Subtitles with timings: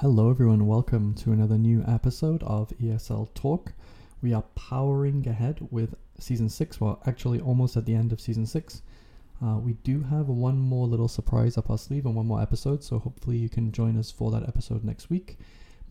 [0.00, 0.68] Hello, everyone.
[0.68, 3.72] Welcome to another new episode of ESL Talk.
[4.22, 6.80] We are powering ahead with season six.
[6.80, 8.82] Well, actually, almost at the end of season six.
[9.44, 12.84] Uh, we do have one more little surprise up our sleeve and one more episode,
[12.84, 15.36] so hopefully you can join us for that episode next week.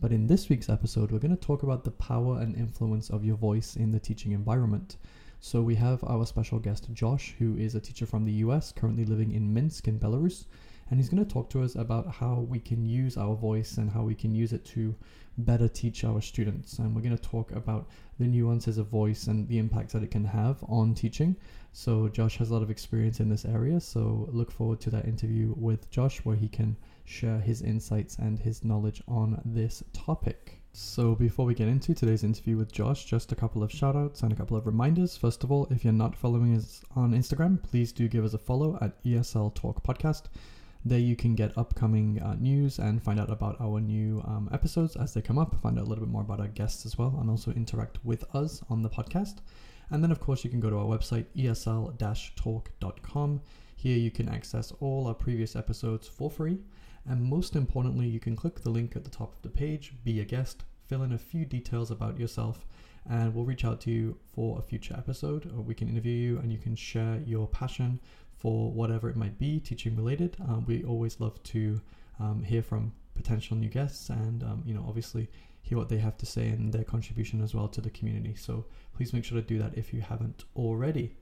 [0.00, 3.26] But in this week's episode, we're going to talk about the power and influence of
[3.26, 4.96] your voice in the teaching environment.
[5.40, 9.04] So we have our special guest, Josh, who is a teacher from the US, currently
[9.04, 10.46] living in Minsk in Belarus
[10.90, 13.90] and he's going to talk to us about how we can use our voice and
[13.90, 14.94] how we can use it to
[15.38, 16.78] better teach our students.
[16.78, 20.10] And we're going to talk about the nuances of voice and the impact that it
[20.10, 21.36] can have on teaching.
[21.72, 23.80] So, Josh has a lot of experience in this area.
[23.80, 28.38] So, look forward to that interview with Josh where he can share his insights and
[28.38, 30.60] his knowledge on this topic.
[30.72, 34.22] So, before we get into today's interview with Josh, just a couple of shout outs
[34.22, 35.16] and a couple of reminders.
[35.16, 38.38] First of all, if you're not following us on Instagram, please do give us a
[38.38, 40.24] follow at ESL Talk Podcast.
[40.84, 44.96] There you can get upcoming uh, news and find out about our new um, episodes
[44.96, 47.16] as they come up, find out a little bit more about our guests as well,
[47.20, 49.38] and also interact with us on the podcast.
[49.90, 51.98] And then, of course, you can go to our website, esl
[52.36, 53.40] talk.com.
[53.76, 56.58] Here you can access all our previous episodes for free.
[57.06, 60.20] And most importantly, you can click the link at the top of the page, be
[60.20, 62.66] a guest, fill in a few details about yourself,
[63.08, 65.46] and we'll reach out to you for a future episode.
[65.46, 68.00] Or we can interview you and you can share your passion
[68.36, 70.36] for whatever it might be, teaching related.
[70.40, 71.80] Um, we always love to
[72.20, 75.28] um, hear from potential new guests and, um, you know, obviously
[75.62, 78.34] hear what they have to say and their contribution as well to the community.
[78.34, 78.64] So
[78.94, 81.16] please make sure to do that if you haven't already.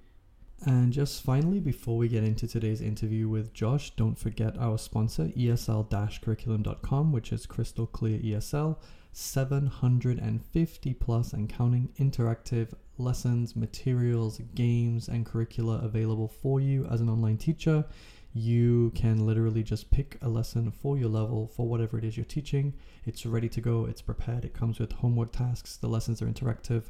[0.64, 5.26] And just finally, before we get into today's interview with Josh, don't forget our sponsor,
[5.36, 5.90] ESL
[6.22, 8.78] curriculum.com, which is crystal clear ESL,
[9.16, 17.08] 750 plus and counting interactive lessons, materials, games, and curricula available for you as an
[17.08, 17.86] online teacher.
[18.34, 22.26] You can literally just pick a lesson for your level for whatever it is you're
[22.26, 22.74] teaching.
[23.06, 26.82] It's ready to go, it's prepared, it comes with homework tasks, the lessons are interactive.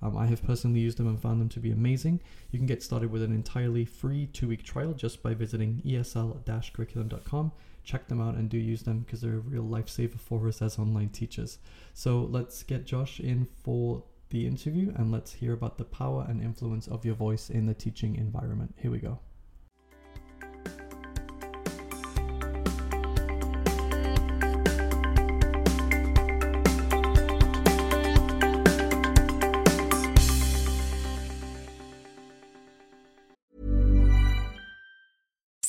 [0.00, 2.20] Um, I have personally used them and found them to be amazing.
[2.50, 6.72] You can get started with an entirely free two week trial just by visiting esl
[6.72, 7.52] curriculum.com.
[7.84, 10.78] Check them out and do use them because they're a real lifesaver for us as
[10.78, 11.58] online teachers.
[11.92, 16.42] So let's get Josh in for the interview and let's hear about the power and
[16.42, 18.74] influence of your voice in the teaching environment.
[18.78, 19.20] Here we go.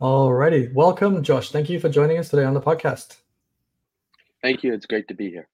[0.00, 1.50] Alrighty, welcome, Josh.
[1.50, 3.18] Thank you for joining us today on the podcast.
[4.40, 4.72] Thank you.
[4.72, 5.46] It's great to be here.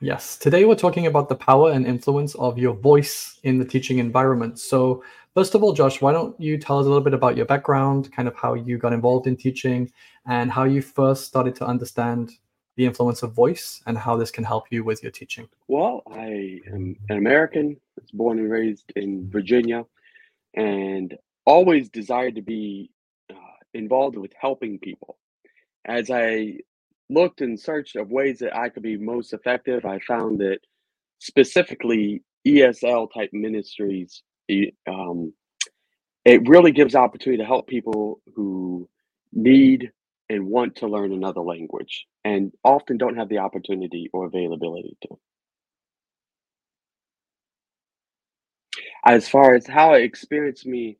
[0.00, 3.98] Yes, today we're talking about the power and influence of your voice in the teaching
[3.98, 4.58] environment.
[4.58, 5.04] So,
[5.34, 8.10] first of all, Josh, why don't you tell us a little bit about your background,
[8.10, 9.92] kind of how you got involved in teaching,
[10.26, 12.30] and how you first started to understand
[12.76, 15.46] the influence of voice and how this can help you with your teaching?
[15.68, 19.84] Well, I am an American, I was born and raised in Virginia,
[20.54, 22.90] and always desired to be
[23.74, 25.18] involved with helping people.
[25.84, 26.58] As I
[27.08, 30.58] looked and searched of ways that I could be most effective, I found that
[31.18, 34.22] specifically ESL type ministries,
[34.86, 35.32] um,
[36.24, 38.88] it really gives opportunity to help people who
[39.32, 39.90] need
[40.28, 45.18] and want to learn another language and often don't have the opportunity or availability to.
[49.04, 50.98] As far as how it experienced me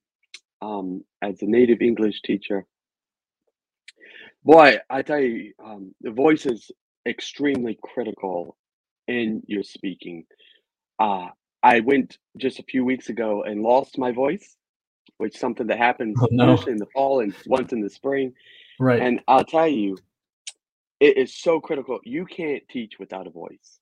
[0.63, 2.67] um, as a native English teacher,
[4.45, 6.71] boy, I tell you, um, the voice is
[7.07, 8.57] extremely critical
[9.09, 10.25] in your speaking.
[10.99, 11.29] Uh,
[11.63, 14.57] I went just a few weeks ago and lost my voice,
[15.19, 16.57] which is something that happens Oh, no.
[16.63, 18.33] in the fall and once in the spring.
[18.79, 19.01] Right.
[19.01, 19.99] And I'll tell you,
[21.01, 21.99] it is so critical.
[22.05, 23.79] You can't teach without a voice.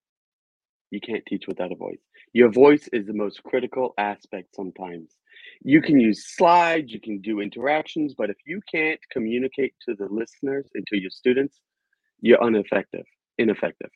[0.91, 2.01] You can't teach without a voice.
[2.33, 5.11] Your voice is the most critical aspect sometimes.
[5.63, 10.07] You can use slides, you can do interactions, but if you can't communicate to the
[10.07, 11.61] listeners and to your students,
[12.21, 13.05] you're ineffective.
[13.39, 13.91] Ineffective.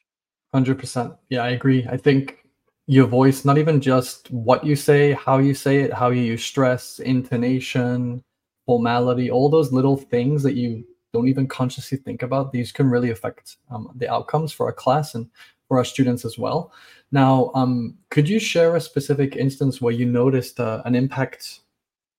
[0.53, 1.15] Hundred percent.
[1.31, 1.87] Yeah, I agree.
[1.89, 2.39] I think
[2.87, 6.45] your voice, not even just what you say, how you say it, how you use
[6.45, 8.23] stress, intonation,
[8.67, 13.11] formality, all those little things that you don't even consciously think about, these can really
[13.11, 15.29] affect um, the outcomes for our class and
[15.69, 16.73] for our students as well.
[17.13, 21.61] Now, um, could you share a specific instance where you noticed uh, an impact,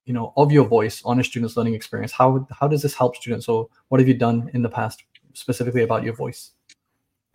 [0.05, 2.12] you know, of your voice on a student's learning experience?
[2.12, 3.50] How how does this help students?
[3.50, 6.51] or what have you done in the past specifically about your voice?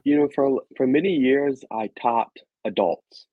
[0.04, 2.30] You know, for for many years I taught
[2.64, 3.26] adults.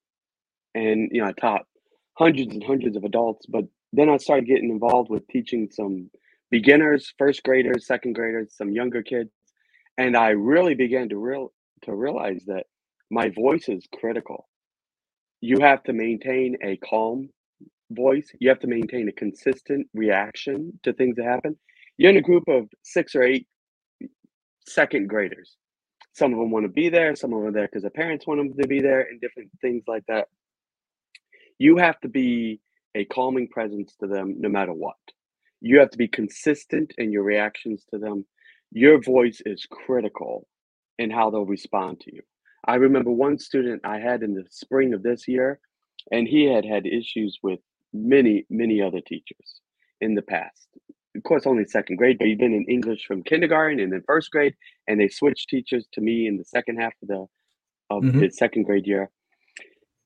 [0.74, 1.68] And you know, I taught
[2.14, 6.10] hundreds and hundreds of adults, but then I started getting involved with teaching some
[6.50, 9.30] beginners, first graders, second graders, some younger kids,
[10.00, 11.54] and I really began to real
[11.84, 12.66] to realize that
[13.16, 14.50] my voice is critical.
[15.40, 17.30] You have to maintain a calm
[17.90, 18.30] voice.
[18.42, 21.56] You have to maintain a consistent reaction to things that happen.
[21.98, 23.48] You're in a group of six or eight
[24.68, 25.56] second graders.
[26.12, 28.28] Some of them want to be there, some of them are there because their parents
[28.28, 30.28] want them to be there, and different things like that.
[31.58, 32.60] You have to be
[32.96, 34.96] a calming presence to them no matter what.
[35.62, 38.26] You have to be consistent in your reactions to them.
[38.72, 40.48] Your voice is critical
[41.00, 42.22] in how they'll respond to you.
[42.68, 45.60] I remember one student I had in the spring of this year,
[46.12, 47.60] and he had had issues with
[47.94, 49.62] many, many other teachers
[50.02, 50.68] in the past.
[51.16, 54.32] Of course, only second grade, but he'd been in English from kindergarten and then first
[54.32, 54.56] grade,
[54.88, 57.26] and they switched teachers to me in the second half of the
[57.92, 58.22] of Mhm.
[58.24, 59.12] his second grade year.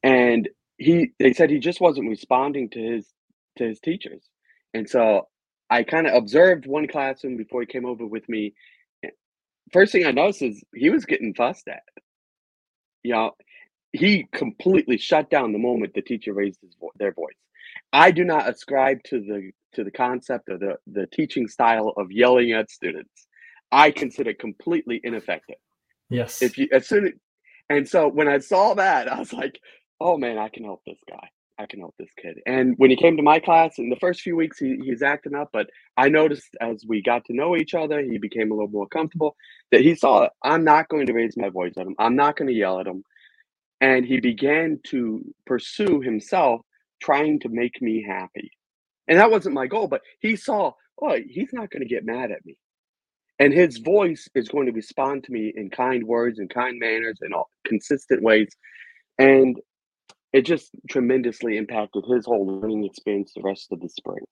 [0.03, 3.13] And he they said he just wasn't responding to his
[3.57, 4.29] to his teachers.
[4.73, 5.29] And so
[5.69, 8.53] I kind of observed one classroom before he came over with me.
[9.71, 11.83] First thing I noticed is he was getting fussed at.
[13.03, 13.31] You know,
[13.91, 17.35] he completely shut down the moment the teacher raised his vo- their voice.
[17.91, 22.11] I do not ascribe to the to the concept of the the teaching style of
[22.11, 23.27] yelling at students.
[23.71, 25.57] I consider it completely ineffective.
[26.09, 26.41] Yes.
[26.41, 27.13] If you as soon as,
[27.69, 29.59] and so when I saw that, I was like,
[29.99, 31.29] oh man, I can help this guy.
[31.59, 32.39] I can help this kid.
[32.45, 35.35] And when he came to my class in the first few weeks, he, he's acting
[35.35, 38.69] up, but I noticed as we got to know each other, he became a little
[38.69, 39.35] more comfortable
[39.71, 41.95] that he saw I'm not going to raise my voice at him.
[41.99, 43.03] I'm not going to yell at him.
[43.81, 46.61] And he began to pursue himself,
[47.01, 48.51] trying to make me happy.
[49.09, 52.31] And that wasn't my goal, but he saw, oh, he's not going to get mad
[52.31, 52.55] at me.
[53.37, 57.17] And his voice is going to respond to me in kind words and kind manners
[57.21, 58.49] and all consistent ways.
[59.17, 59.57] And
[60.33, 64.23] it just tremendously impacted his whole learning experience the rest of the spring.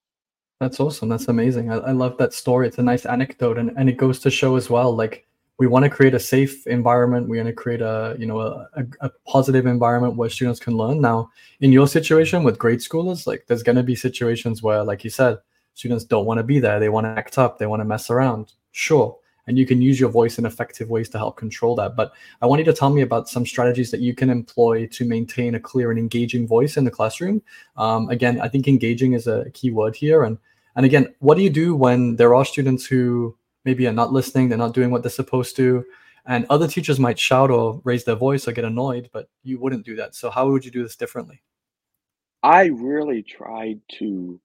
[0.60, 1.10] That's awesome.
[1.10, 1.72] That's amazing.
[1.72, 2.68] I, I love that story.
[2.68, 4.96] It's a nice anecdote, and, and it goes to show as well.
[4.96, 5.28] Like
[5.60, 7.30] we want to create a safe environment.
[7.30, 10.76] We want to create a you know a, a, a positive environment where students can
[10.76, 11.00] learn.
[11.00, 11.30] Now,
[11.62, 15.10] in your situation with grade schoolers, like there's going to be situations where, like you
[15.10, 15.38] said,
[15.76, 16.80] students don't want to be there.
[16.80, 17.60] They want to act up.
[17.60, 18.54] They want to mess around.
[18.72, 21.96] Sure, and you can use your voice in effective ways to help control that.
[21.96, 22.12] But
[22.42, 25.56] I want you to tell me about some strategies that you can employ to maintain
[25.56, 27.42] a clear and engaging voice in the classroom.
[27.78, 30.24] Um, again, I think engaging is a key word here.
[30.24, 30.38] And
[30.76, 33.36] and again, what do you do when there are students who
[33.66, 35.84] maybe are not listening, they're not doing what they're supposed to,
[36.28, 39.86] and other teachers might shout or raise their voice or get annoyed, but you wouldn't
[39.86, 40.14] do that.
[40.14, 41.42] So how would you do this differently?
[42.44, 44.40] I really tried to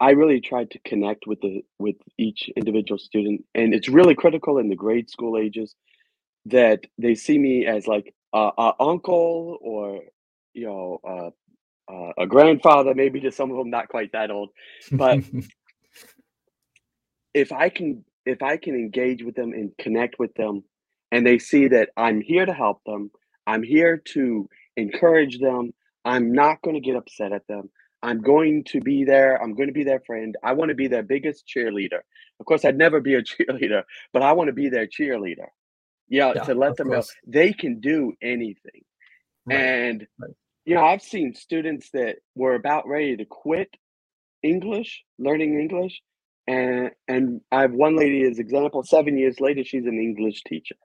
[0.00, 4.58] I really tried to connect with the with each individual student, and it's really critical
[4.58, 5.74] in the grade school ages
[6.46, 10.02] that they see me as like a, a uncle or
[10.52, 14.50] you know uh, uh, a grandfather, maybe to some of them not quite that old,
[14.90, 15.18] but
[17.34, 20.64] if I can if I can engage with them and connect with them,
[21.12, 23.10] and they see that I'm here to help them,
[23.46, 25.72] I'm here to encourage them,
[26.04, 27.70] I'm not going to get upset at them.
[28.04, 29.42] I'm going to be there.
[29.42, 30.36] I'm going to be their friend.
[30.44, 32.00] I want to be their biggest cheerleader.
[32.38, 33.82] Of course, I'd never be a cheerleader,
[34.12, 35.48] but I want to be their cheerleader.
[36.08, 38.82] Yeah, Yeah, to let them know they can do anything.
[39.46, 39.56] Right.
[39.58, 40.30] And right.
[40.66, 43.74] you know, I've seen students that were about ready to quit
[44.42, 46.02] English, learning English,
[46.46, 48.82] and and I have one lady as example.
[48.82, 50.76] Seven years later, she's an English teacher.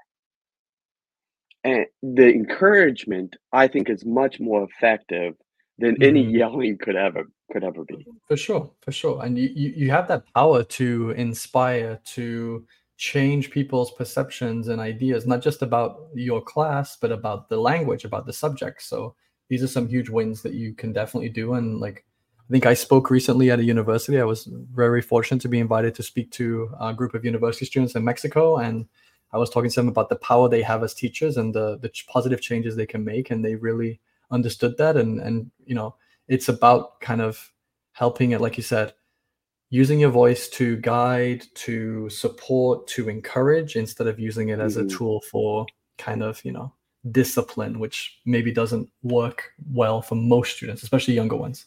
[1.65, 5.33] And the encouragement, I think, is much more effective
[5.79, 6.37] than any Mhm.
[6.37, 8.05] yelling could ever could ever be.
[8.27, 9.23] For sure, for sure.
[9.23, 12.65] And you, you, you have that power to inspire, to
[12.97, 18.25] change people's perceptions and ideas, not just about your class, but about the language, about
[18.27, 18.83] the subject.
[18.83, 19.15] So
[19.47, 21.53] these are some huge wins that you can definitely do.
[21.53, 22.05] And like,
[22.37, 24.19] I think I spoke recently at a university.
[24.19, 27.95] I was very fortunate to be invited to speak to a group of university students
[27.95, 28.57] in Mexico.
[28.57, 28.85] And
[29.31, 31.91] I was talking to them about the power they have as teachers and the, the
[32.07, 33.31] positive changes they can make.
[33.31, 33.99] And they really
[34.31, 34.97] understood that.
[34.97, 35.95] And, and, you know,
[36.27, 37.51] it's about kind of
[37.93, 38.93] helping it, like you said,
[39.69, 44.83] using your voice to guide, to support, to encourage, instead of using it as a
[44.83, 44.97] Mhm.
[44.97, 45.65] tool for
[45.97, 46.73] kind of, you know,
[47.11, 51.65] discipline, which maybe doesn't work well for most students, especially younger ones.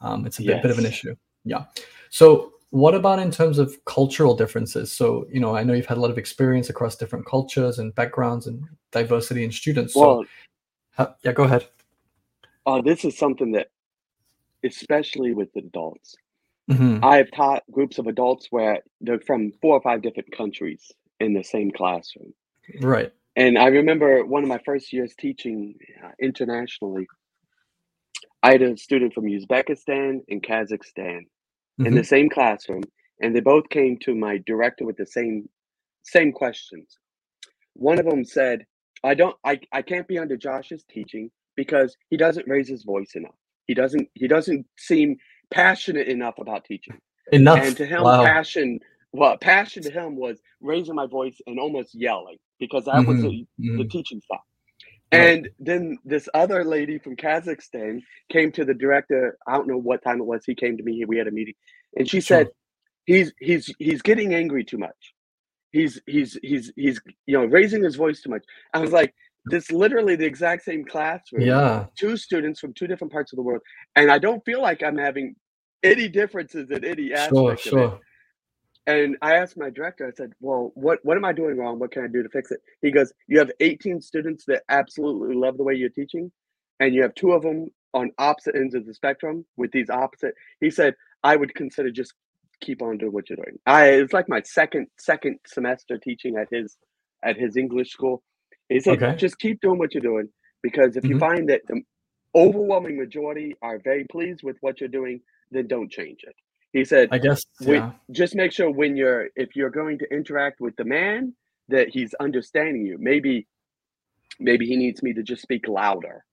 [0.00, 1.14] Um, it's a bit, bit of an issue.
[1.44, 1.64] Yeah.
[2.10, 4.90] So, what about in terms of cultural differences?
[4.90, 7.94] So, you know, I know you've had a lot of experience across different cultures and
[7.94, 9.94] backgrounds and diversity in students.
[9.94, 10.24] So, Well,
[10.90, 11.68] ha- yeah, go ahead.
[12.66, 13.68] Uh, this is something that,
[14.64, 16.16] especially with adults,
[16.70, 17.00] Mhm.
[17.02, 21.44] I've taught groups of adults where they're from four or five different countries in the
[21.44, 22.34] same classroom.
[22.80, 23.12] Right.
[23.36, 27.08] And I remember one of my first years teaching uh, internationally,
[28.42, 31.22] I had a student from Uzbekistan and Kazakhstan
[31.84, 31.96] in Mhm.
[31.96, 32.84] the same classroom,
[33.20, 35.48] and they both came to my director with the same
[36.04, 36.98] same questions.
[37.74, 38.66] One of them said,
[39.04, 43.12] "I don't, I, I can't be under Josh's teaching because he doesn't raise his voice
[43.14, 43.34] enough.
[43.66, 45.16] He doesn't, he doesn't seem
[45.50, 46.98] passionate enough about teaching."
[47.32, 47.58] Enough.
[47.58, 48.24] And to him, wow.
[48.24, 48.80] passion,
[49.12, 53.22] well, passion to him was raising my voice and almost yelling because that was Mhm,
[53.22, 53.46] the,
[53.76, 53.90] the mhm.
[53.90, 54.44] teaching style.
[55.12, 59.38] And then this other lady from Kazakhstan came to the director.
[59.46, 60.44] I don't know what time it was.
[60.44, 61.04] He came to me.
[61.06, 61.54] We had a meeting,
[61.96, 62.38] and she Sure.
[62.38, 62.50] said,
[63.06, 65.14] "He's he's he's getting angry too much.
[65.72, 68.44] He's he's he's he's you know raising his voice too much."
[68.74, 69.14] I was like,
[69.46, 71.42] "This literally the exact same classroom.
[71.42, 71.86] Yeah.
[71.96, 73.62] Two students from two different parts of the world,
[73.96, 75.36] and I don't feel like I'm having
[75.82, 78.00] any differences in any Sure, aspect of it." sure.
[78.86, 81.78] And I asked my director, I said, Well, what, what am I doing wrong?
[81.78, 82.60] What can I do to fix it?
[82.82, 86.30] He goes, You have 18 students that absolutely love the way you're teaching.
[86.80, 90.34] and you have two of them on opposite ends of the spectrum with these opposite,
[90.60, 92.12] he said, I would consider just
[92.60, 93.58] keep on doing what you're doing.
[93.66, 96.76] I it's like my second second semester teaching at his
[97.22, 98.22] at his English school.
[98.68, 99.16] He said, Okay.
[99.18, 100.28] just keep doing what you're doing
[100.62, 101.20] because if you Mhm.
[101.20, 101.82] find that the
[102.34, 106.34] overwhelming majority are very pleased with what you're doing, then don't change it.
[106.72, 107.92] He said, I guess yeah.
[108.10, 111.34] just make sure when you're if you're going to interact with the man
[111.68, 112.98] that he's understanding you.
[112.98, 113.46] Maybe
[114.40, 116.24] maybe he needs me to just speak louder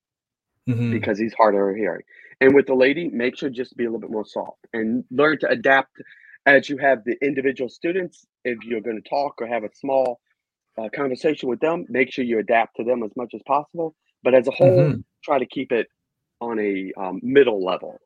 [0.69, 0.91] Mhm.
[0.91, 2.03] because he's harder of hearing.
[2.41, 5.39] And with the lady, make sure just be a little bit more soft and learn
[5.39, 5.95] to adapt
[6.45, 8.25] as you have the individual students.
[8.45, 10.19] If you're going to talk or have a small
[10.77, 13.95] uh, conversation with them, make sure you adapt to them as much as possible.
[14.23, 15.03] But as a whole, Mhm.
[15.23, 15.87] try to keep it
[16.39, 17.99] on a um, middle level.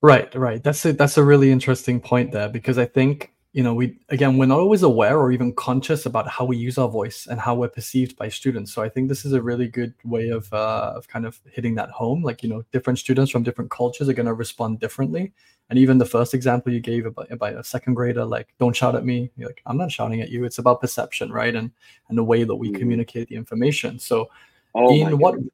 [0.00, 0.62] Right, right.
[0.62, 4.38] That's a that's a really interesting point there because I think you know we again
[4.38, 7.56] we're not always aware or even conscious about how we use our voice and how
[7.56, 8.72] we're perceived by students.
[8.72, 11.74] So I think this is a really good way of uh, of kind of hitting
[11.76, 12.22] that home.
[12.22, 15.32] Like you know, different students from different cultures are going to respond differently.
[15.70, 18.94] And even the first example you gave about, about a second grader, like don't shout
[18.94, 19.30] at me.
[19.36, 20.44] You're like I'm not shouting at you.
[20.44, 21.54] It's about perception, right?
[21.54, 21.70] And
[22.08, 22.78] and the way that we Mhm.
[22.78, 23.98] communicate the information.
[23.98, 24.30] So
[24.74, 25.34] Oh in what?
[25.34, 25.52] goodness.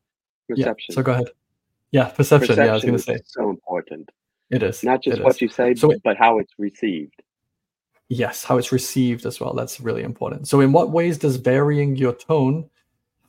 [0.49, 0.54] Yeah.
[0.56, 0.94] Perception.
[0.94, 1.26] So go ahead.
[1.90, 2.56] Yeah, perception.
[2.56, 4.11] yeah, I was going to say so important.
[4.50, 5.40] it is Not just what is.
[5.42, 7.23] you say, So it- but how it's received.
[8.09, 9.54] Yes, how it's received as well.
[9.54, 10.47] That's really important.
[10.47, 12.68] So, in what ways does varying your tone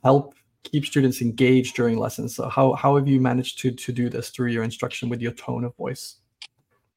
[0.04, 2.34] help keep students engaged during lessons?
[2.36, 5.32] So, how how have you managed to to do this through your instruction with your
[5.32, 6.16] tone of voice?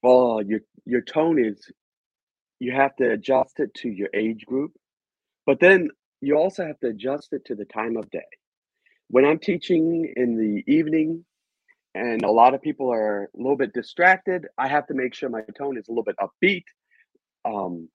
[0.03, 1.59] Well, your your tone is
[2.59, 4.73] you have to adjust it to your age group,
[5.45, 5.89] but then
[6.21, 8.25] you also have to adjust it to the time of day.
[9.09, 11.25] When I'm teaching in the evening
[11.95, 15.29] and a lot of people are a little bit distracted, I have to make sure
[15.29, 16.63] my tone is a little bit upbeat
[17.45, 17.89] um,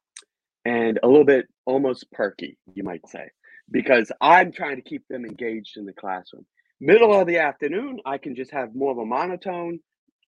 [0.64, 3.30] and a little bit almost perky, you might say,
[3.70, 6.46] because I'm trying to keep them engaged in the classroom.
[6.80, 9.80] Middle of the afternoon, I can just have more of a monotone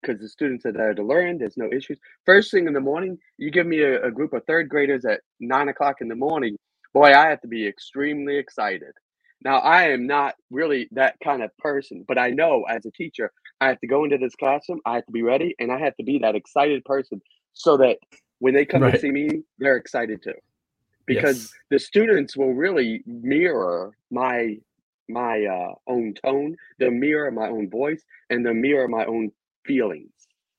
[0.07, 1.39] because the students are there to learn.
[1.39, 1.99] There's no issues.
[2.27, 5.21] First thing in the morning, you give me a, a group of third graders at
[5.41, 6.57] nine o'clock in the morning.
[6.95, 8.93] Boy, I have to be extremely excited.
[9.45, 13.33] Now, I am not really that kind of person, but I know as a teacher,
[13.61, 15.97] I have to go into this classroom, I have to be ready, and I have
[15.97, 17.21] to be that excited person
[17.53, 17.99] so that
[18.41, 20.35] when they come to see me, they're excited too.
[21.07, 21.53] Because Yes.
[21.71, 24.59] the students will really mirror my
[25.09, 29.31] my uh, own tone, they'll mirror my own voice, and they'll mirror my own
[29.67, 30.11] feelings.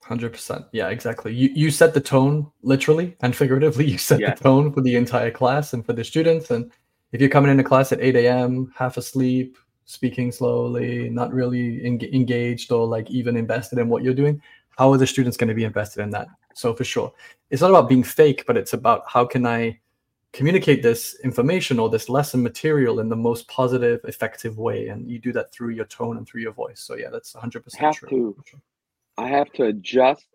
[0.04, 0.66] Hundred percent.
[0.72, 1.34] Yeah, exactly.
[1.34, 3.86] You you set the tone literally and figuratively.
[3.92, 6.50] You set the tone for the entire class and for the students.
[6.50, 6.72] And
[7.12, 12.00] if you're coming into class at eight a.m., half asleep, speaking slowly, not really en-
[12.14, 14.42] engaged or like even invested in what you're doing,
[14.78, 16.28] how are the students going to be invested in that?
[16.54, 17.12] So for sure,
[17.50, 19.80] it's not about being fake, but it's about how can I
[20.34, 25.20] communicate this information or this lesson material in the most positive, effective way, and you
[25.20, 26.80] do that through your tone and through your voice.
[26.80, 28.36] So yeah, that's hundred percent Have true.
[28.46, 28.60] to
[29.18, 30.28] I have to adjust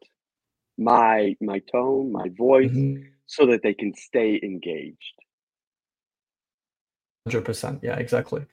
[0.79, 3.07] my my tone, my voice, Mhm.
[3.27, 5.15] so that they can stay engaged.
[7.27, 7.81] Hundred percent.
[7.83, 8.45] Yeah, exactly.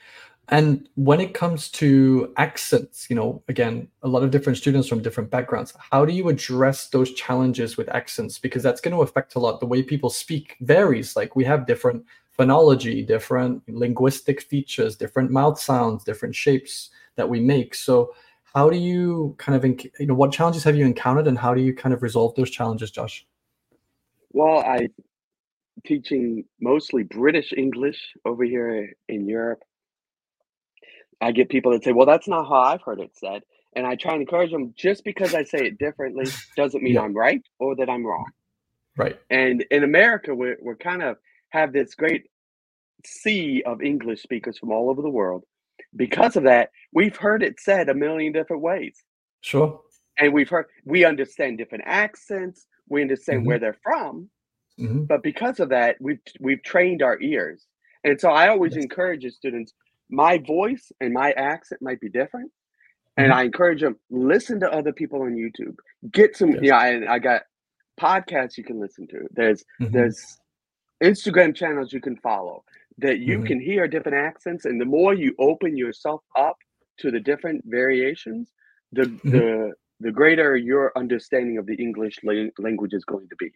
[0.50, 5.02] And when it comes to accents, you know, again, a lot of different students from
[5.02, 5.74] different backgrounds.
[5.92, 8.40] How do you address those challenges with accents?
[8.40, 9.60] Because that's going to affect a lot.
[9.60, 11.16] The way people speak varies.
[11.16, 12.04] Like we have different
[12.38, 17.76] phonology, different linguistic features, different mouth sounds, different shapes that we make.
[17.76, 18.14] So,
[18.54, 21.54] how do you kind of, enc- you know, what challenges have you encountered, and how
[21.54, 23.26] do you kind of resolve those challenges, Josh?
[24.32, 24.90] Well, I
[25.86, 29.64] teaching mostly British English over here in Europe.
[31.22, 33.44] I get people that say, "Well, that's not how I've heard it said,"
[33.76, 34.74] and I try and encourage them.
[34.78, 37.02] Just because I say it differently doesn't mean Yeah.
[37.02, 38.32] I'm right or that I'm wrong.
[38.98, 39.20] Right.
[39.30, 41.18] And in America, we're we're kind of
[41.50, 42.30] have this great
[43.06, 45.46] sea of English speakers from all over the world.
[45.96, 48.96] Because of that, we've heard it said a million different ways.
[49.42, 49.82] Sure.
[50.18, 53.46] And we've heard we understand different accents, we understand Mhm.
[53.46, 54.30] where they're from,
[54.78, 57.66] hmm but because of that, we've we've trained our ears.
[58.04, 58.84] And so I always Yes.
[58.84, 59.74] encourage the students,
[60.10, 62.52] my voice and my accent might be different.
[63.18, 63.36] And Mhm.
[63.36, 65.78] I encourage them, listen to other people on YouTube.
[66.12, 66.62] Get some, Yes.
[66.64, 67.44] yeah, and I got
[68.00, 69.28] podcasts you can listen to.
[69.32, 69.92] There's Mhm.
[69.92, 70.40] there's
[71.02, 72.64] Instagram channels you can follow
[73.00, 73.44] that you Mhm.
[73.44, 76.58] can hear different accents, and the more you open yourself up
[77.00, 78.52] to the different variations,
[78.94, 79.32] the Mm-hmm.
[79.32, 83.52] the the greater your understanding of the English lang- language is going to be.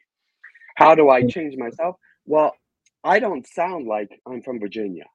[0.75, 1.35] How do I Mm.
[1.35, 1.97] change myself?
[2.25, 2.55] Well,
[3.03, 5.05] I don't sound like I'm from Virginia.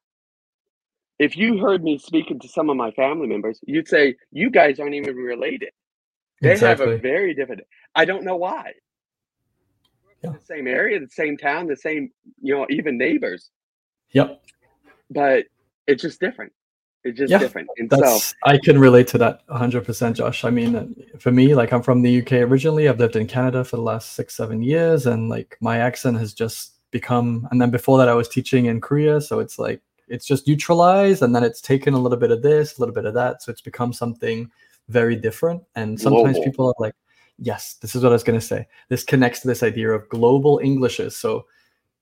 [1.18, 4.80] If you heard me speaking to some of my family members, you'd say you guys
[4.80, 5.70] aren't even related.
[6.42, 7.62] They have a very different.
[7.94, 8.74] I don't know why.
[10.24, 10.32] Yeah.
[10.32, 12.12] The same area, the same town, the same,
[12.42, 13.50] you know, even neighbors,
[14.12, 14.42] Yep.
[15.10, 15.44] but
[15.86, 16.52] it's just different.
[17.04, 17.68] It's just Yeah, different.
[17.78, 20.44] And so I can relate to that 100%, Josh.
[20.44, 22.88] I mean, for me, like I'm from the UK originally.
[22.88, 26.34] I've lived in Canada for the last six, seven years, and like my accent has
[26.34, 27.48] just become.
[27.50, 31.22] And then before that, I was teaching in Korea, so it's like it's just neutralized,
[31.22, 33.52] and then it's taken a little bit of this, a little bit of that, so
[33.52, 34.50] it's become something
[34.88, 35.62] very different.
[35.76, 36.50] And sometimes Global.
[36.50, 36.94] people are like,
[37.38, 40.08] "Yes, this is what I was going to say." This connects to this idea of
[40.08, 41.16] global Englishes.
[41.16, 41.46] So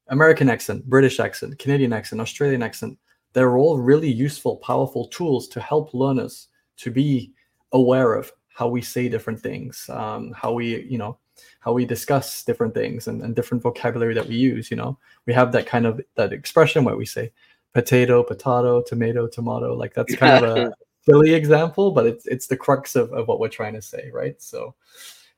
[0.09, 2.99] American accent, British accent, Canadian accent, Australian accent,
[3.33, 7.33] they're all really useful, powerful tools to help learners to be
[7.73, 11.19] aware of how we say different things, um, how we, you know,
[11.61, 14.71] how we discuss different things and, and different vocabulary that we use.
[14.71, 17.33] You know, we have that kind of that expression where we say
[17.75, 19.75] potato, potato, tomato, tomato.
[19.75, 23.41] Like that's kind of a silly example, but it's it's the crux of, of what
[23.41, 24.41] we're trying to say, right?
[24.41, 24.75] So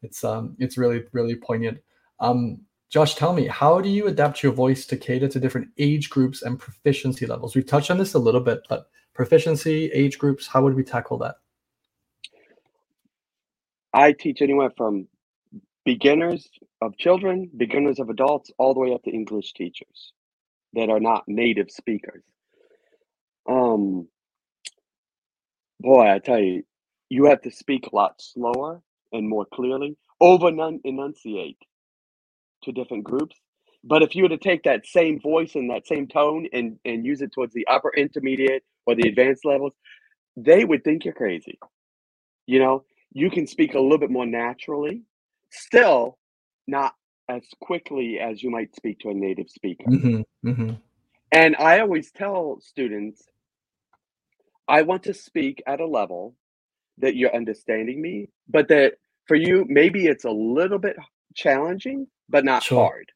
[0.02, 1.78] it's um it's really really poignant.
[2.20, 6.08] Um, Josh, tell me, how do you adapt your voice to cater to different age
[6.08, 7.54] groups and proficiency levels?
[7.54, 11.18] We've touched on this a little bit, but proficiency, age groups, how would we tackle
[11.18, 11.36] that?
[13.92, 15.06] I teach anywhere from
[15.84, 16.48] beginners
[16.80, 20.12] of children, beginners of adults, all the way up to English teachers
[20.72, 22.22] that are not native speakers.
[23.46, 24.08] Um,
[25.80, 26.62] boy, I tell you,
[27.10, 28.80] you have to speak a lot slower
[29.12, 31.58] and more clearly, over enunciate
[32.64, 33.36] to different groups.
[33.84, 37.06] But if you were to take that same voice and that same tone and, and
[37.06, 39.74] use it towards the upper intermediate or the advanced levels,
[40.36, 41.58] they would think you're crazy.
[42.46, 45.02] You know, you can speak a little bit more naturally,
[45.50, 46.18] still
[46.68, 46.94] not
[47.30, 49.86] as quickly as you might speak to a native speaker.
[49.86, 50.70] hmm hmm
[51.32, 53.22] And I always tell students,
[54.68, 56.36] I want to speak at a level
[56.98, 58.94] that you're understanding me, but that
[59.26, 60.96] for you, maybe it's a little bit
[61.34, 62.78] challenging, but not Sure.
[62.86, 63.10] hard.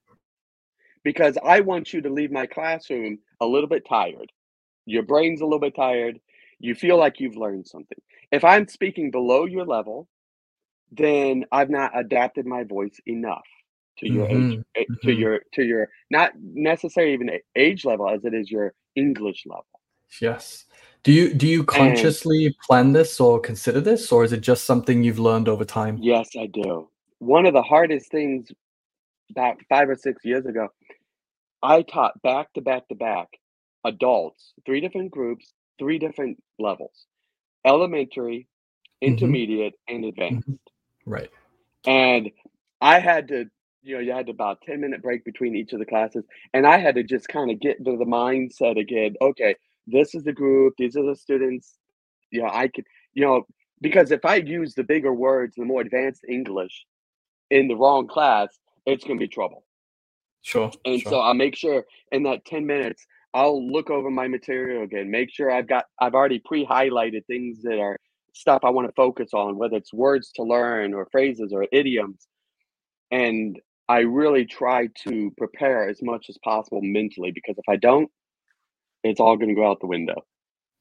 [1.05, 4.31] Because I want you to leave my classroom a little bit tired.
[4.87, 6.21] Your brain's a little bit tired.
[6.61, 7.99] You feel like you've learned something.
[8.33, 10.09] If I'm speaking below your level,
[10.93, 13.45] then I've not adapted my voice enough
[13.99, 15.19] to your age, Mhm, eh, to mhm.
[15.19, 19.67] your to your not necessarily even age level as it is your English level.
[20.21, 20.67] Yes.
[21.05, 24.65] Do you do you And consciously plan this or consider this, or is it just
[24.65, 26.05] something you've learned over time?
[26.05, 26.91] yes, I do.
[27.21, 28.49] One of the hardest things
[29.33, 30.69] about five or six years ago,
[31.63, 33.29] I taught back to back to back
[33.85, 37.07] adults, three different groups, three different levels
[37.67, 38.49] elementary,
[39.05, 40.47] hmm intermediate, and advanced.
[40.47, 40.55] hmm
[41.07, 41.31] Right.
[41.87, 42.31] And
[42.81, 43.47] I had to,
[43.83, 46.25] you know, you had about 10 minute break between each of the classes.
[46.55, 49.15] And I had to just kind of get into the mindset again.
[49.23, 51.79] Okay, this is the group, these are the students.
[52.31, 53.47] You know, I could, you know,
[53.81, 56.87] because if I use the bigger words, the more advanced English
[57.51, 59.65] in the wrong class, it's going to be trouble.
[60.43, 60.71] Sure.
[60.85, 61.13] And Sure.
[61.13, 65.31] so I'll make sure in that 10 minutes, I'll look over my material again, make
[65.31, 67.97] sure I've got, I've already pre highlighted things that are
[68.35, 72.27] stuff I want to focus on, whether it's words to learn or phrases or idioms.
[73.11, 78.11] And I really try to prepare as much as possible mentally because if I don't,
[79.05, 80.25] it's all going to go out the window.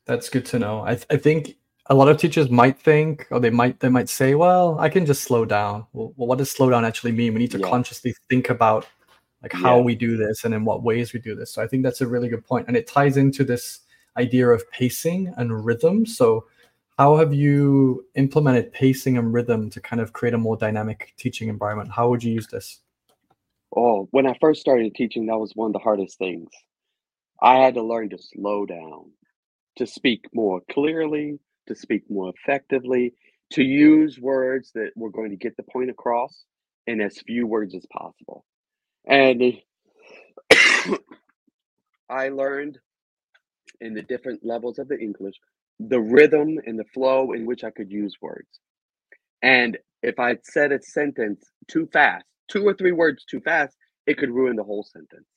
[0.06, 0.82] That's good to know.
[0.84, 1.56] I th- I think
[1.88, 5.06] a lot of teachers might think, or they might they might say, "Well, I can
[5.06, 7.34] just slow down." Well, what does slow down actually mean?
[7.34, 7.70] We need to Yeah.
[7.70, 8.88] consciously think about
[9.42, 9.84] like how Yeah.
[9.84, 11.52] we do this and in what ways we do this.
[11.52, 13.80] So I think that's a really good point, and it ties into this
[14.18, 16.06] idea of pacing and rhythm.
[16.06, 16.46] So
[16.98, 21.50] how have you implemented pacing and rhythm to kind of create a more dynamic teaching
[21.50, 21.90] environment?
[21.92, 22.82] How would you use this?
[23.76, 26.52] Oh, when I first started teaching, that was one of the hardest things.
[27.42, 29.12] I had to learn to slow down,
[29.78, 33.14] to speak more clearly, to speak more effectively,
[33.52, 36.46] to use words that were going to get the point across
[36.88, 38.46] in as few words as possible.
[39.08, 39.42] And
[42.10, 42.80] I learned
[43.80, 45.36] in the different levels of the English
[45.90, 48.60] the rhythm and the flow in which I could use words.
[49.42, 54.18] And if I said a sentence too fast, two or three words too fast, it
[54.18, 55.28] could ruin the whole sentence.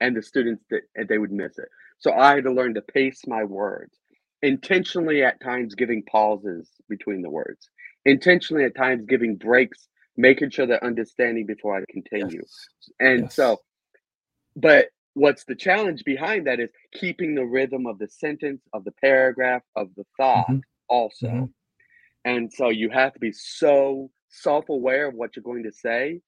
[0.00, 1.68] And the students that they would miss it.
[1.98, 3.98] So I had to learn to pace my words,
[4.42, 7.68] intentionally at times giving pauses between the words,
[8.04, 12.40] intentionally at times giving breaks, making sure they're understanding before I continue.
[12.40, 12.68] Yes.
[13.00, 13.34] And Yes.
[13.34, 13.58] so,
[14.56, 18.92] but what's the challenge behind that is keeping the rhythm of the sentence, of the
[18.92, 20.62] paragraph, of the thought Mhm.
[20.88, 21.26] also.
[21.28, 21.52] Mhm.
[22.24, 26.20] And so you have to be so self-aware of what you're going to say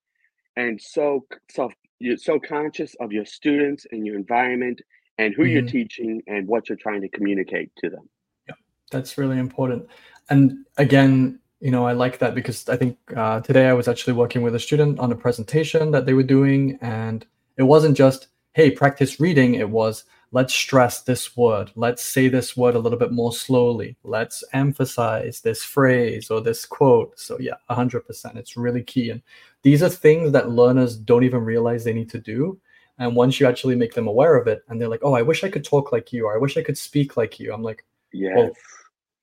[0.55, 4.81] and so self you're so conscious of your students and your environment
[5.17, 5.71] and who you're Mhm.
[5.71, 8.09] teaching and what you're trying to communicate to them.
[8.47, 8.55] Yeah,
[8.91, 9.87] that's really important.
[10.29, 14.13] And again, you know, I like that because I think uh, today I was actually
[14.13, 17.25] working with a student on a presentation that they were doing, and
[17.57, 19.55] it wasn't just, hey, practice reading.
[19.55, 23.95] It was, let's stress this word let's say this word a little bit more slowly
[24.03, 29.21] let's emphasize this phrase or this quote so yeah 100% it's really key and
[29.61, 32.59] these are things that learners don't even realize they need to do
[32.99, 35.43] and once you actually make them aware of it and they're like oh i wish
[35.43, 36.25] i could talk like you.
[36.25, 37.53] Or i wish i could speak like you.
[37.53, 38.35] I'm like yeah.
[38.35, 38.51] well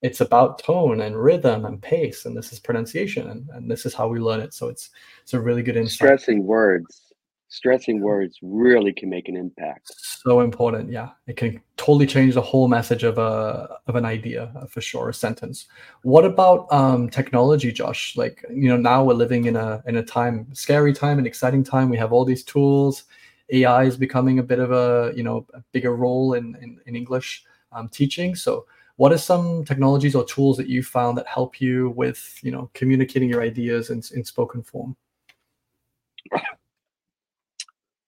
[0.03, 3.93] it's about tone and rhythm and pace and this is pronunciation and, and this is
[3.95, 4.55] how we learn it.
[4.55, 4.91] So it's
[5.23, 5.97] it's a really good insight.
[5.97, 7.11] Stressing words
[7.51, 9.93] stressing words really can make an impact.
[10.25, 11.11] So important yeah.
[11.27, 15.11] It can totally change the whole message of a of an idea uh, for sure
[15.11, 15.67] a sentence.
[16.03, 18.17] What about um technology josh?
[18.17, 21.65] Like you know now we're living in a in a time scary time an exciting
[21.65, 21.91] time.
[21.91, 23.05] We have all these tools
[23.53, 26.97] ai is becoming a bit of a you know a bigger role in in, in
[26.97, 31.61] english um, teaching so what are some technologies or tools that you found that help
[31.61, 34.97] you with you know communicating your ideas in, in spoken form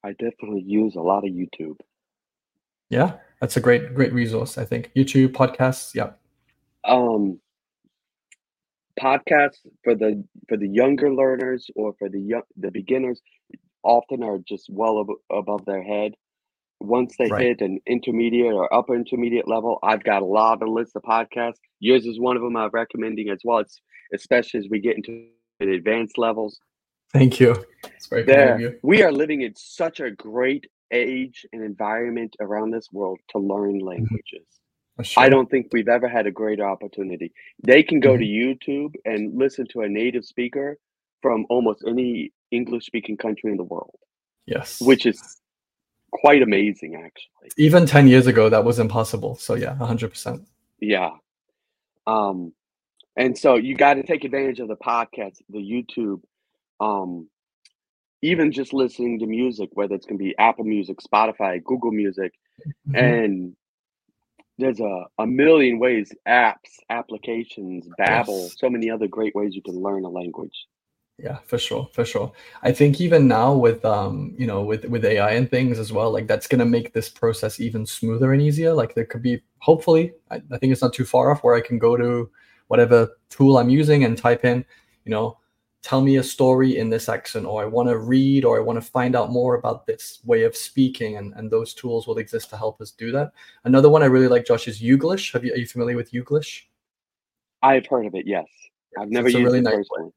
[0.04, 1.78] I definitely use a lot of YouTube.
[2.90, 4.58] Yeah, that's a great great resource.
[4.58, 5.94] I think YouTube podcasts.
[5.94, 6.10] Yeah.
[6.84, 7.38] Um,
[9.00, 13.20] podcasts for the for the younger learners or for the young the beginners
[13.82, 16.14] often are just well ab- above their head.
[16.80, 17.46] Once they Right.
[17.46, 21.60] hit an intermediate or upper intermediate level, I've got a lot of lists of podcasts.
[21.78, 23.58] Yours is one of them I'm recommending as well.
[23.58, 23.80] It's
[24.12, 25.28] especially as we get into
[25.60, 26.60] advanced levels.
[27.12, 27.64] Thank you.
[27.84, 28.78] It's very kind of There, you.
[28.82, 33.76] we are living in such a great age and environment around this world to learn
[33.78, 33.88] mm-hmm.
[33.88, 34.46] languages.
[34.96, 37.32] For I don't think we've ever had a greater opportunity.
[37.62, 38.66] They can go to mm-hmm.
[38.68, 40.78] YouTube and listen to a native speaker
[41.22, 43.94] from almost any English speaking country in the world,
[44.46, 44.80] Yes.
[44.80, 45.40] which is
[46.10, 47.50] quite amazing, actually.
[47.56, 49.34] even 10 years ago that was impossible.
[49.36, 50.44] So yeah, 100%.
[50.80, 51.10] Yeah.
[52.06, 52.52] Um,
[53.16, 56.20] and so you got to take advantage of the podcast, the YouTube,
[56.80, 57.28] um,
[58.22, 62.32] even just listening to music, whether it's going to be Apple Music, Spotify, Google Music,
[62.88, 62.96] Mhm.
[62.98, 63.56] and
[64.58, 68.58] there's a, a million ways apps applications Babbel Yes.
[68.58, 70.66] so many other great ways you can learn a language
[71.18, 72.32] Yeah, for sure, for sure.
[72.62, 76.10] I think even now with um, you know, with with AI and things as well,
[76.10, 78.72] like that's gonna make this process even smoother and easier.
[78.72, 81.60] Like there could be, hopefully, I, I think it's not too far off where I
[81.60, 82.30] can go to
[82.68, 84.64] whatever tool I'm using and type in,
[85.04, 85.38] you know,
[85.82, 88.82] tell me a story in this accent, or I want to read, or I want
[88.82, 92.50] to find out more about this way of speaking, and and those tools will exist
[92.50, 93.32] to help us do that.
[93.64, 95.34] Another one I really like, Josh, is YouGlish.
[95.34, 96.62] Have you are you familiar with YouGlish?
[97.64, 98.44] i've heard of it yes
[98.98, 100.10] i've never it's used really it nice personally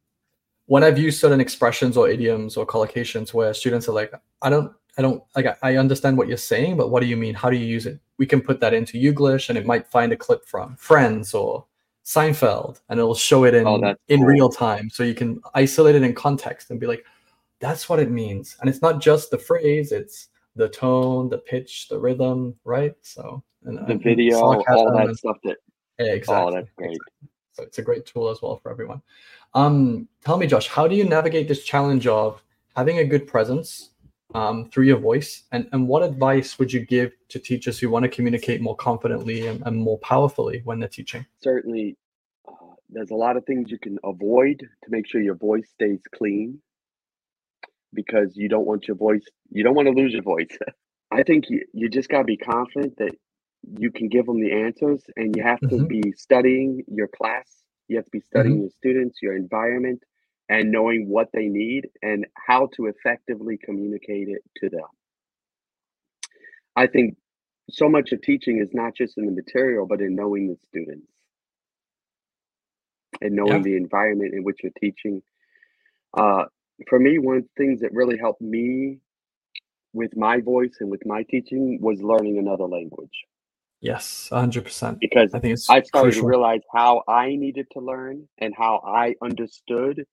[0.68, 4.72] when I've used certain expressions or idioms or collocations where students are like, I don't,
[4.98, 7.36] I don't, like, I- understand what you're saying, but what do you mean?
[7.36, 8.00] How do you use it?
[8.18, 11.66] We can put that into YouGlish and it might find a clip from Friends or
[12.06, 14.28] Seinfeld and it'll show it in, Oh, in cool.
[14.28, 14.90] real time.
[14.90, 17.06] So you can isolate it in context and be like,
[17.60, 18.58] that's what it means.
[18.60, 22.96] And it's not just the phrase, it's the tone, the pitch, the rhythm, right?
[23.02, 25.58] So, and, the and video all that stuff that
[26.00, 26.52] yeah, exactly.
[26.52, 26.98] oh that's great
[27.54, 29.02] So it's a great tool as well for everyone.
[29.56, 32.44] Um, tell me, Josh, how do you navigate this challenge of
[32.76, 33.92] having a good presence
[34.34, 35.44] um, through your voice?
[35.54, 39.48] And, and what advice would you give to teachers who want to communicate more confidently
[39.48, 41.26] and, and more powerfully when they're teaching?
[41.42, 41.96] certainly
[42.48, 46.00] uh, there's a lot of things you can avoid to make sure your voice stays
[46.14, 46.60] clean
[47.94, 50.58] because you don't want your voice you don't want to lose your voice
[51.12, 53.12] i think you, you just got to be confident that
[53.80, 55.88] you can give them the answers and you have to Mhm.
[55.88, 60.02] be studying your class you have to be studying your students your environment
[60.50, 64.88] and knowing what they need and how to effectively communicate it to them
[66.76, 67.16] i think
[67.70, 71.12] so much of teaching is not just in the material but in knowing the students
[73.22, 73.62] and knowing Yeah.
[73.64, 75.22] the environment in which you're teaching.
[76.14, 76.46] Uh,
[76.90, 79.00] for me, one of the things that really helped me
[79.94, 83.26] with my voice and with my teaching was learning another language
[83.86, 85.00] Yes, 100%.
[85.00, 86.24] because I think it's I started crucial.
[86.24, 90.06] to realize how I needed to learn and how I understood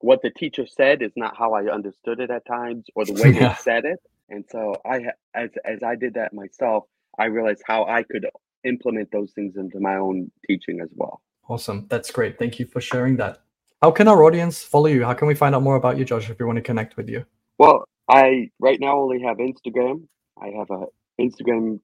[0.00, 3.30] what the teacher said is not how I understood it at times or the way
[3.40, 3.48] Yeah.
[3.48, 3.98] they said it.
[4.28, 4.96] And so I,
[5.34, 6.84] as as I did that myself,
[7.18, 8.26] I realized how I could
[8.64, 11.22] implement those things into my own teaching as well.
[11.48, 11.86] Awesome.
[11.88, 12.38] That's great.
[12.38, 13.38] Thank you for sharing that.
[13.82, 15.04] How can our audience follow you?
[15.04, 17.08] How can we find out more about you, Josh, if we want to connect with
[17.08, 17.24] you?
[17.58, 20.06] Well, I right now only have Instagram.
[20.42, 20.86] I have a
[21.20, 21.80] Instagram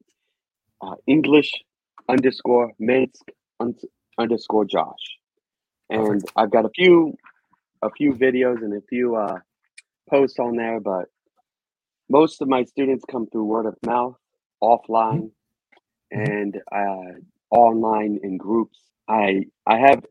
[0.82, 1.52] uh, English
[2.08, 3.22] underscore Minsk
[3.60, 3.74] un-
[4.18, 5.18] underscore Josh,
[5.90, 6.32] and Perfect.
[6.36, 7.14] I've got a few
[7.82, 9.38] a few videos and a few uh,
[10.10, 10.80] posts on there.
[10.80, 11.06] But
[12.10, 14.16] most of my students come through word of mouth,
[14.62, 15.30] offline,
[16.10, 18.78] and uh, online in groups.
[19.08, 20.04] I I have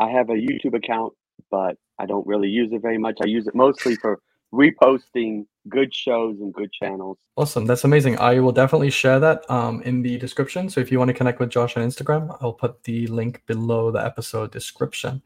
[0.00, 1.14] I have a YouTube account,
[1.50, 3.18] but I don't really use it very much.
[3.22, 4.20] I use it mostly for
[4.52, 7.18] reposting good shows and good channels.
[7.36, 7.66] Awesome.
[7.66, 8.18] That's amazing.
[8.18, 10.68] I will definitely share that um, in the description.
[10.68, 13.90] So if you want to connect with Josh on Instagram, I'll put the link below
[13.90, 15.22] the episode description.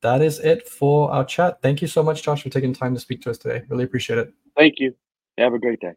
[0.00, 1.62] That is it for our chat.
[1.62, 3.62] Thank you so much, Josh, for taking time to speak to us today.
[3.68, 4.32] Really appreciate it.
[4.56, 4.94] Thank you.
[5.38, 5.92] Have a great day.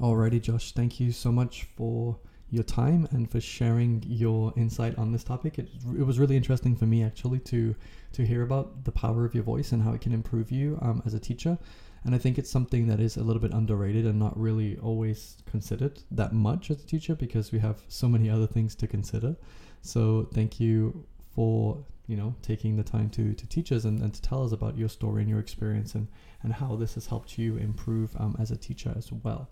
[0.00, 0.72] Alrighty, Josh.
[0.72, 2.18] Thank you so much for
[2.50, 5.58] your time and for sharing your insight on this topic.
[5.58, 7.74] It, it was really interesting for me actually to
[8.12, 11.02] to hear about the power of your voice and how it can improve you um,
[11.04, 11.58] as a teacher.
[12.04, 15.38] And I think it's something that is a little bit underrated and not really always
[15.46, 19.36] considered that much as a teacher because we have so many other things to consider.
[19.80, 24.12] So thank you for you know taking the time to to teach us and, and
[24.12, 26.06] to tell us about your story and your experience and
[26.42, 29.48] and how this has helped you improve um, as a teacher as well.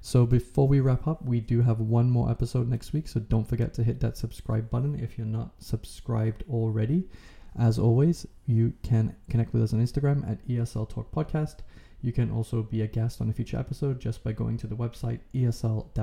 [0.00, 3.06] So before we wrap up, we do have one more episode next week.
[3.06, 7.04] So don't forget to hit that subscribe button if you're not subscribed already.
[7.58, 11.56] As always, you can connect with us on Instagram at ESL Talk Podcast.
[12.02, 14.76] You can also be a guest on a future episode just by going to the
[14.76, 15.94] website esl-talk.com.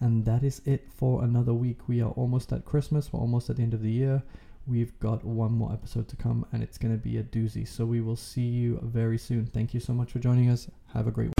[0.00, 1.88] And that is it for another week.
[1.88, 3.12] We are almost at Christmas.
[3.12, 4.22] We're almost at the end of the year.
[4.66, 7.66] We've got one more episode to come and it's going to be a doozy.
[7.66, 9.46] So we will see you very soon.
[9.46, 10.68] Thank you so much for joining us.
[10.92, 11.34] Have a great week.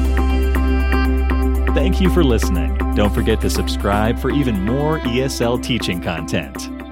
[1.74, 2.76] Thank you for listening.
[2.94, 6.87] Don't forget to subscribe for even more ESL teaching content.